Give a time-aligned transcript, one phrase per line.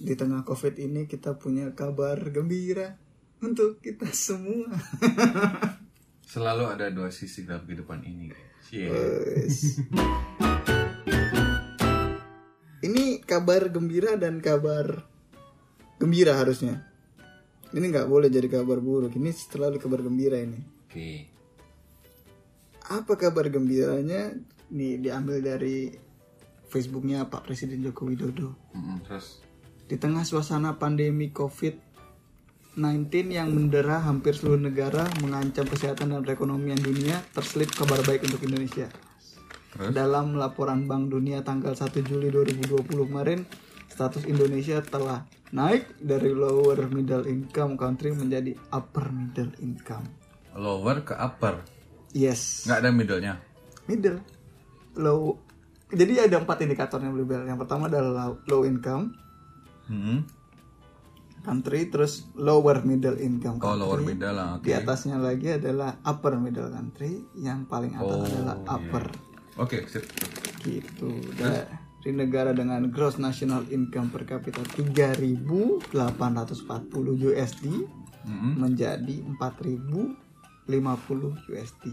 [0.00, 2.96] di tengah covid ini kita punya kabar gembira
[3.44, 4.72] untuk kita semua.
[6.32, 8.32] Selalu ada dua sisi dalam kehidupan ini.
[8.64, 8.88] Cie.
[8.88, 9.76] Wes.
[12.88, 15.04] ini kabar gembira dan kabar
[16.00, 16.80] gembira harusnya.
[17.70, 19.12] Ini nggak boleh jadi kabar buruk.
[19.20, 20.64] Ini selalu kabar gembira ini.
[20.88, 21.28] Oke.
[22.88, 24.32] Apa kabar gembiranya?
[24.72, 25.92] Nih diambil dari
[26.70, 28.54] Facebooknya Pak Presiden Joko Widodo.
[28.74, 29.42] Mm-mm, Terus
[29.90, 32.78] Di tengah suasana pandemi COVID-19
[33.26, 38.86] yang mendera hampir seluruh negara, mengancam kesehatan dan perekonomian dunia, terselip kabar baik untuk Indonesia.
[39.74, 39.90] Terus?
[39.90, 43.42] Dalam laporan Bank Dunia tanggal 1 Juli 2020 kemarin,
[43.90, 50.06] status Indonesia telah naik dari lower middle income country menjadi upper middle income.
[50.54, 51.66] lower ke upper.
[52.14, 53.34] Yes, Nggak ada middle-nya.
[53.90, 54.22] middle,
[54.94, 55.34] low.
[55.90, 57.42] Jadi ada empat indikatornya Bluebell.
[57.42, 59.29] Yang pertama adalah low income
[59.90, 60.18] Mm-mm.
[61.40, 63.80] country, terus lower middle income Oh, country.
[63.80, 64.48] lower middle lah.
[64.54, 64.68] Oke.
[64.68, 68.68] Di atasnya lagi adalah upper middle country, yang paling atas Oh, adalah iya.
[68.70, 69.04] upper.
[69.56, 70.04] Oke, sip.
[70.60, 71.08] Gitu.
[71.34, 75.88] Dari negara dengan gross national income per kapita 3.840
[77.24, 77.64] USD
[78.22, 78.52] Mm-mm.
[78.56, 80.68] menjadi 4.050
[81.48, 81.84] USD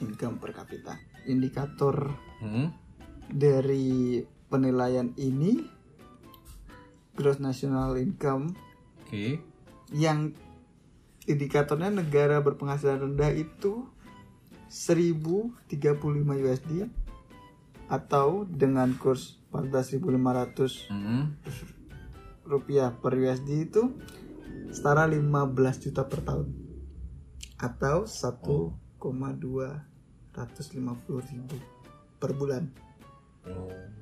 [0.00, 0.98] income per kapita.
[1.24, 2.10] Indikator
[2.42, 2.66] Mm-mm.
[3.28, 5.78] dari penilaian ini
[7.20, 8.56] gross national income
[9.04, 9.44] Oke.
[9.92, 10.32] yang
[11.28, 13.84] indikatornya negara berpenghasilan rendah itu
[14.72, 15.76] 1035
[16.24, 16.88] USD
[17.90, 21.22] atau dengan kurs 14.500 Mm-mm.
[22.46, 23.92] rupiah per USD itu
[24.70, 26.54] setara 15 juta per tahun
[27.60, 29.02] atau 1,250
[31.28, 31.56] ribu
[32.16, 32.70] per bulan.
[33.44, 33.99] Oh.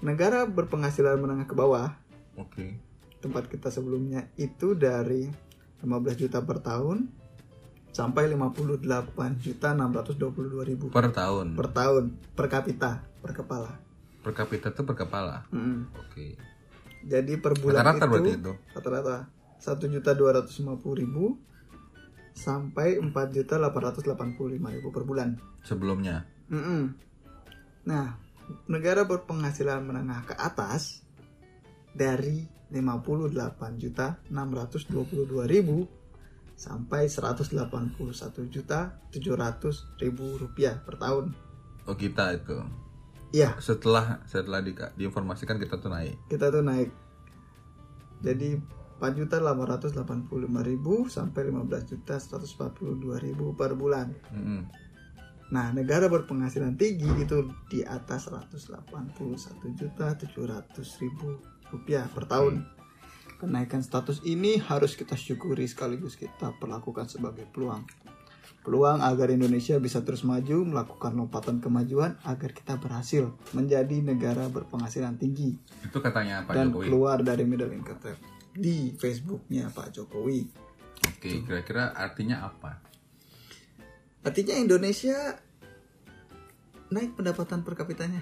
[0.00, 1.92] Negara berpenghasilan menengah ke bawah
[2.36, 2.80] Oke.
[3.20, 5.28] tempat kita sebelumnya itu dari
[5.84, 7.08] 15 juta per tahun
[7.90, 8.80] sampai 58
[9.44, 11.52] juta 622 ribu Per tahun.
[11.58, 13.76] per tahun per kapita per kepala.
[14.24, 15.44] Per kapita tuh per kepala.
[15.52, 15.88] Mm.
[15.96, 16.36] Oke.
[17.04, 18.52] Jadi per bulan Rata-rata itu berarti itu.
[18.76, 19.16] rata-rata
[19.60, 20.56] satu juta dua ratus
[20.96, 21.36] ribu
[22.32, 24.04] sampai empat juta delapan ratus
[24.72, 25.36] ribu per bulan.
[25.64, 26.24] Sebelumnya.
[26.48, 26.82] Mm-mm.
[27.84, 28.16] Nah,
[28.66, 31.02] negara berpenghasilan menengah ke atas
[31.94, 33.34] dari 58
[33.82, 35.86] juta 622 ribu
[36.54, 37.56] sampai 181
[38.52, 41.32] juta 700 ribu rupiah per tahun.
[41.88, 42.60] Oh kita itu.
[43.30, 46.18] Iya, Setelah setelah di, diinformasikan kita tuh naik.
[46.28, 46.90] kita tuh naik.
[48.20, 48.58] Jadi
[49.00, 50.28] 4 juta 885
[50.60, 54.12] ribu sampai 15 juta 142 ribu per bulan.
[54.28, 54.68] Mm-mm.
[55.50, 61.42] Nah, negara berpenghasilan tinggi itu di atas 181 juta 700 ribu
[61.74, 62.62] rupiah per tahun.
[63.42, 67.82] Kenaikan status ini harus kita syukuri sekaligus kita perlakukan sebagai peluang.
[68.60, 75.16] Peluang agar Indonesia bisa terus maju melakukan lompatan kemajuan agar kita berhasil menjadi negara berpenghasilan
[75.16, 76.84] tinggi Itu katanya Pak dan Jokowi.
[76.92, 78.20] keluar dari middle income trap
[78.52, 80.44] di Facebooknya Pak Jokowi.
[81.08, 82.89] Oke, kira-kira artinya apa?
[84.20, 85.16] Artinya Indonesia
[86.90, 88.20] naik pendapatan per kapitanya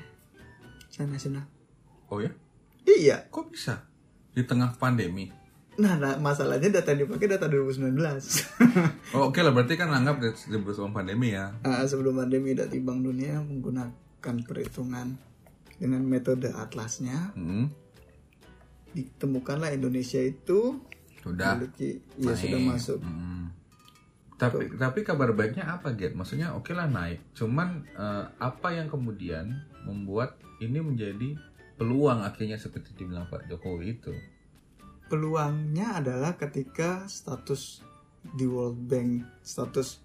[0.88, 1.44] secara nasional.
[2.08, 2.30] Oh ya?
[2.84, 3.26] Iya.
[3.28, 3.84] Kok bisa?
[4.32, 5.28] Di tengah pandemi.
[5.78, 7.94] Nah, nah, masalahnya data yang dipakai data 2019.
[9.16, 11.56] Oh, oke lah, berarti kan anggap sebelum pandemi ya.
[11.64, 15.16] Ah, sebelum pandemi Data Bank Dunia menggunakan perhitungan
[15.80, 17.72] dengan metode atlasnya Hmm.
[18.92, 20.76] ditemukanlah Indonesia itu
[21.24, 21.56] Sudah.
[21.56, 22.98] memiliki ya sudah masuk.
[23.00, 23.44] Mm.
[24.38, 26.14] Tapi tapi kabar baiknya apa, Get?
[26.14, 27.34] Maksudnya oke lah naik.
[27.34, 29.50] Cuman eh, apa yang kemudian
[29.82, 31.34] membuat ini menjadi
[31.78, 34.14] peluang akhirnya seperti dibilang Pak Jokowi itu?
[35.10, 37.82] Peluangnya adalah ketika status
[38.22, 40.02] di World Bank status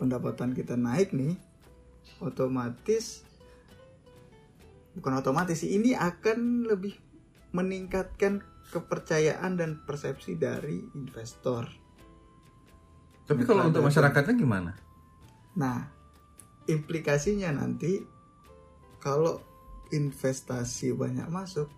[0.00, 1.36] pendapatan kita naik nih
[2.24, 3.22] otomatis
[4.96, 6.96] bukan otomatis sih ini akan lebih
[7.52, 11.66] meningkatkan kepercayaan dan persepsi dari investor.
[13.30, 14.74] Tapi kalau untuk masyarakatnya gimana?
[15.54, 15.86] Nah,
[16.66, 18.02] implikasinya nanti
[18.98, 19.38] kalau
[19.94, 21.70] investasi banyak masuk,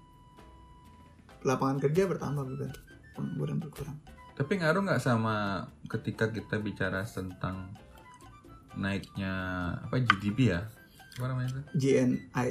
[1.45, 2.71] lapangan kerja bertambah bukan
[3.13, 3.99] pengangguran berkurang.
[4.33, 7.77] Tapi ngaruh nggak sama ketika kita bicara tentang
[8.73, 9.33] naiknya
[9.85, 10.65] apa GDP ya?
[11.21, 11.61] Apa namanya itu?
[11.77, 12.49] GNI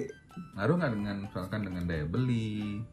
[0.61, 2.85] Ngaruh nggak dengan misalkan dengan daya beli?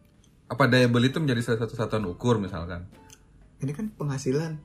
[0.49, 2.89] Apa daya beli itu menjadi salah satu satuan ukur misalkan?
[3.59, 4.63] ini kan penghasilan,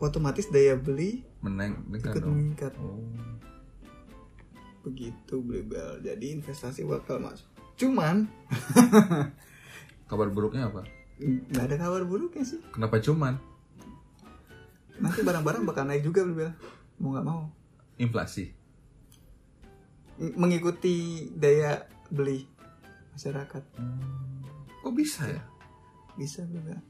[0.00, 2.72] otomatis daya beli Meneng, meningkat ikut meningkat.
[2.80, 3.00] Oh.
[4.80, 6.00] Begitu Blebel.
[6.00, 7.48] Jadi investasi bakal masuk.
[7.76, 8.28] Cuman
[10.10, 10.82] Kabar buruknya apa?
[11.20, 13.36] nggak ada kabar buruknya sih Kenapa cuman
[14.96, 16.56] nanti barang-barang bakal naik juga bilang
[16.96, 17.52] mau nggak mau
[17.96, 18.48] inflasi?
[20.16, 22.44] Mengikuti daya beli
[23.12, 23.62] masyarakat
[24.80, 25.44] Kok bisa ya?
[26.16, 26.80] bisa juga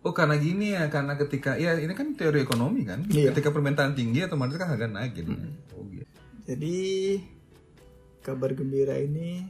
[0.00, 3.36] Oh karena gini ya, karena ketika ya ini kan teori ekonomi kan, Iya.
[3.36, 5.36] ketika permintaan tinggi otomatis kan harga naik gitu.
[5.76, 6.08] Oh gitu.
[6.48, 6.76] jadi
[8.20, 9.44] kabar gembira ini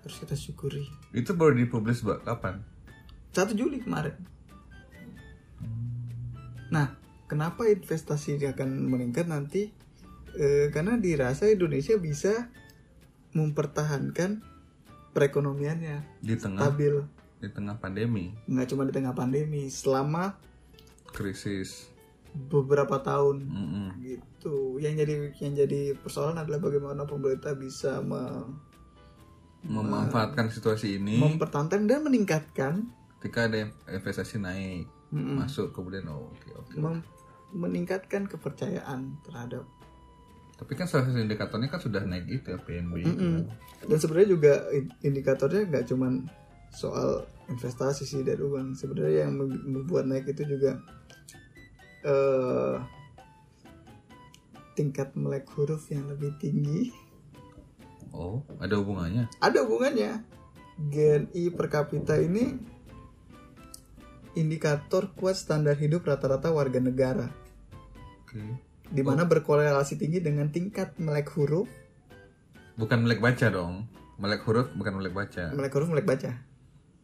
[0.00, 2.62] harus kita syukuri Itu baru dipublish mbak kapan?
[3.34, 4.14] 1 Juli kemarin
[6.70, 6.94] nah
[7.26, 9.74] kenapa investasi akan meningkat nanti
[10.34, 12.50] Eh, karena dirasa Indonesia bisa
[13.38, 14.42] mempertahankan
[15.14, 17.06] perekonomiannya Di tengah stabil
[17.44, 20.34] di tengah pandemi, nggak cuma di tengah pandemi selama
[21.08, 21.92] krisis.
[22.34, 23.86] beberapa tahun Mm-mm.
[24.02, 28.74] gitu yang jadi yang jadi persoalan adalah bagaimana pemerintah bisa me-
[29.62, 32.84] Memanfaatkan situasi ini mempertahankan dan meningkatkan
[33.16, 36.76] ketika ada investasi naik mm-mm, masuk kemudian oh, oke oke.
[36.76, 37.06] mem-
[37.50, 39.64] meningkatkan kepercayaan terhadap
[40.54, 42.94] Tapi kan salah satu indikatornya kan sudah naik itu ya PNB.
[43.00, 43.08] itu.
[43.08, 43.40] Mm-mm.
[43.86, 46.26] dan sebenarnya juga in- indikatornya nggak cuman
[46.74, 50.82] soal investasi sih dari uang sebenarnya yang mem- membuat naik itu juga
[52.02, 52.76] eh
[54.74, 56.90] tingkat melek huruf yang lebih tinggi
[58.10, 59.26] Oh, ada hubungannya.
[59.38, 60.22] ada hubungannya
[60.84, 62.54] GNI per kapita ini
[64.34, 67.26] indikator kuat standar hidup rata-rata warga negara
[68.20, 68.38] Oke.
[68.84, 71.66] di mana berkorelasi tinggi dengan tingkat melek huruf
[72.74, 73.86] Bukan melek baca dong.
[74.14, 75.50] Melek huruf bukan melek baca.
[75.50, 76.34] melek huruf melek baca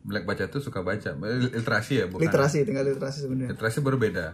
[0.01, 1.13] Melek baca tuh suka baca.
[1.13, 2.25] Literasi ya, bukan.
[2.25, 4.27] literasi tinggal literasi sebenarnya Literasi berbeda.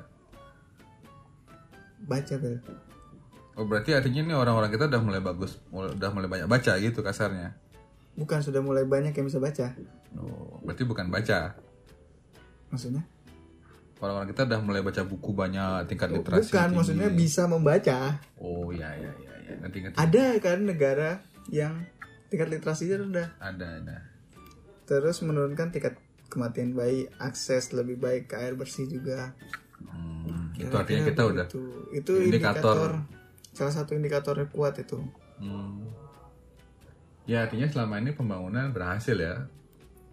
[1.98, 2.62] baca bel
[3.56, 7.56] Oh berarti artinya ini orang-orang kita udah mulai bagus, udah mulai banyak baca gitu kasarnya.
[8.12, 9.76] bukan sudah mulai banyak yang bisa baca
[10.14, 11.52] Oh, berarti bukan baca.
[12.68, 13.04] maksudnya
[13.96, 16.48] Orang-orang kita udah mulai baca buku banyak, tingkat Oh, literasi.
[16.48, 16.76] bukan tinggi.
[16.76, 17.98] maksudnya bisa membaca
[18.36, 19.96] Oh ya ya ya ya, ngerti.
[19.96, 21.10] ada kan negara
[21.48, 21.80] yang
[22.28, 23.96] tingkat literasinya rendah Ada ada.
[24.86, 29.34] Terus menurunkan tingkat kematian bayi akses lebih baik ke air bersih juga
[29.76, 31.46] Hmm, itu artinya kita udah.
[31.46, 31.62] begitu.
[31.92, 32.74] itu indikator.
[32.74, 32.90] indikator.
[33.52, 34.98] salah satu indikatornya kuat itu
[35.36, 35.84] Hmm.
[37.24, 39.50] Ya artinya selama ini pembangunan berhasil ya.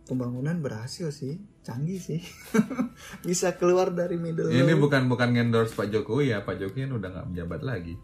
[0.03, 2.19] pembangunan berhasil sih canggih sih
[3.23, 4.83] bisa keluar dari middle Ini low.
[4.83, 7.95] bukan bukan endorse Pak Jokowi ya, Pak Jokowi kan udah nggak menjabat lagi.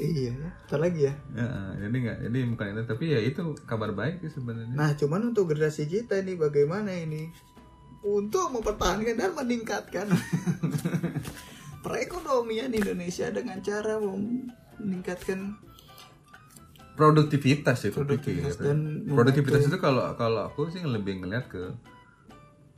[0.00, 1.14] Iya ya ntar lagi ya.
[1.36, 1.48] Ya,
[1.84, 4.72] jadi nggak, jadi bukan itu, tapi ya itu kabar baik sih sebenarnya.
[4.72, 7.28] nah cuman untuk generasi kita ini bagaimana ini?
[8.06, 10.06] Untuk mempertahankan dan meningkatkan
[11.84, 15.58] perekonomian Indonesia dengan cara meningkatkan
[16.96, 21.76] produktivitas itu Produktivitas dan produktivitas itu kalau kalau aku sih lebih ngeliat ke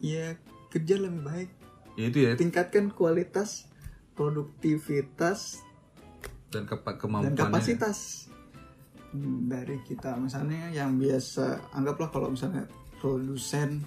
[0.03, 0.35] ya
[0.73, 1.51] kerja lebih baik.
[1.99, 2.33] Ya itu ya.
[2.35, 3.67] Tingkatkan kualitas
[4.15, 5.63] produktivitas
[6.49, 8.29] dan kepa- dan kemampuannya kapasitas
[9.45, 12.65] dari kita misalnya yang biasa anggaplah kalau misalnya
[12.99, 13.81] produsen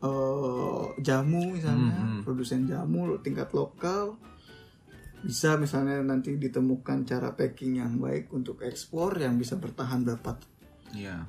[0.00, 2.22] eh, jamu misalnya Hmm, hmm.
[2.22, 4.18] produsen jamu tingkat lokal
[5.20, 10.36] bisa misalnya nanti ditemukan cara packing yang baik untuk ekspor yang bisa bertahan berapa
[10.92, 11.24] Iya.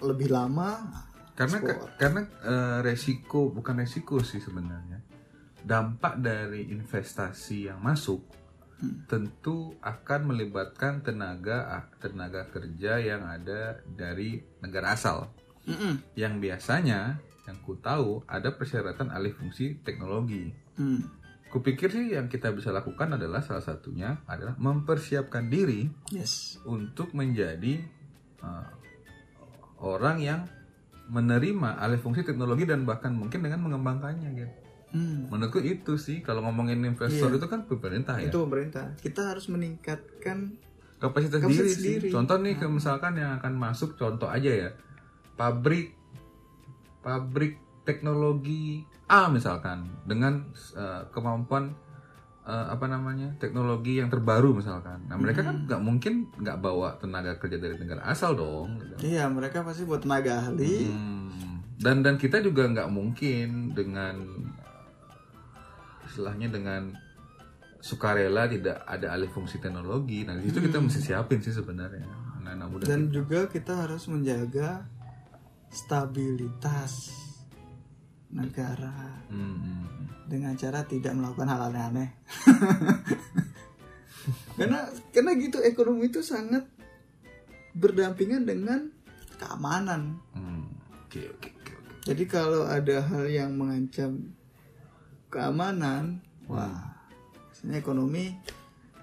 [0.00, 1.02] lebih lama
[1.34, 1.88] karena ekspor.
[1.98, 5.02] karena eh, resiko bukan resiko sih sebenarnya
[5.60, 8.22] dampak dari investasi yang masuk
[9.08, 15.32] tentu akan melibatkan tenaga tenaga kerja yang ada dari negara asal
[15.64, 16.04] Mm-mm.
[16.12, 17.16] yang biasanya
[17.48, 21.08] yang ku tahu ada persyaratan alih fungsi teknologi Hmm.
[21.48, 27.80] kupikir sih yang kita bisa lakukan adalah salah satunya adalah mempersiapkan diri yes untuk menjadi
[28.44, 28.68] uh,
[29.80, 30.40] orang yang
[31.08, 34.52] menerima alih fungsi teknologi dan bahkan mungkin dengan mengembangkannya gitu.
[34.96, 35.28] Hmm.
[35.28, 37.36] Menurutku itu sih kalau ngomongin investor Iya.
[37.36, 38.26] itu kan pemerintah ya.
[38.26, 40.56] itu pemerintah kita harus meningkatkan
[40.96, 42.08] Kapasitas, Kapasitas diri, sih.
[42.08, 44.70] Contoh nih ke- misalkan yang akan masuk contoh aja ya.
[45.34, 45.92] Pabrik
[47.00, 51.70] pabrik teknologi A misalkan dengan uh, kemampuan
[52.42, 55.04] uh, apa namanya teknologi yang terbaru misalkan.
[55.04, 58.80] Nah mereka kan nggak mungkin nggak bawa tenaga kerja dari negara asal dong.
[58.80, 59.06] gitu.
[59.06, 61.60] iya mereka pasti buat tenaga ahli Hmm.
[61.76, 64.16] Dan dan kita juga nggak mungkin dengan
[66.16, 66.96] istilahnya dengan
[67.76, 70.24] sukarela tidak ada alih fungsi teknologi.
[70.24, 72.08] Nah di situ kita mesti siapin sih sebenarnya
[72.40, 72.84] anak-anak muda.
[72.88, 74.88] dan juga kita harus menjaga
[75.68, 77.12] stabilitas
[78.32, 80.06] negara Hmm, hmm, hmm.
[80.24, 82.08] dengan cara tidak melakukan hal aneh-aneh
[84.58, 84.80] karena
[85.12, 86.64] karena gitu ekonomi itu sangat
[87.72, 88.80] berdampingan dengan
[89.36, 90.64] keamanan Hmm,
[91.06, 91.72] Oke oke oke.
[92.06, 94.32] Jadi kalau ada hal yang mengancam
[95.28, 96.94] keamanan, wah,
[97.50, 98.34] misalnya ekonomi,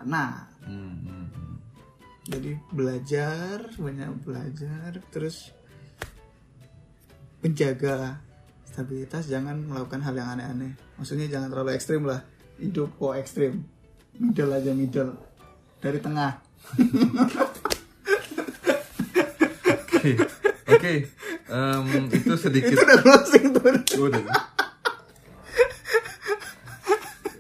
[0.04, 1.56] nah, Hmm, hmm, hmm.
[2.32, 5.52] jadi belajar banyak belajar, terus
[7.44, 8.24] menjaga
[8.64, 10.72] stabilitas, jangan melakukan hal yang aneh-aneh.
[10.96, 12.24] Maksudnya jangan terlalu ekstrim lah,
[12.64, 13.68] hidup kok ekstrim,
[14.16, 15.20] middle aja middle,
[15.84, 16.40] dari tengah.
[20.04, 20.20] Oke,
[20.68, 20.94] oke.
[21.48, 22.76] Em, itu sedikit.
[22.76, 23.72] Itu udah closing tuh.
[24.04, 24.53] Udah.